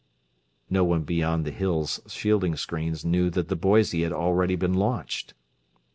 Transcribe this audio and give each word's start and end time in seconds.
No 0.67 0.83
one 0.83 1.03
beyond 1.03 1.45
the 1.45 1.51
"Hill's" 1.51 2.01
shielding 2.07 2.55
screens 2.55 3.05
knew 3.05 3.29
that 3.29 3.49
the 3.49 3.55
Boise 3.55 4.01
had 4.01 4.11
already 4.11 4.55
been 4.55 4.73
launched. 4.73 5.35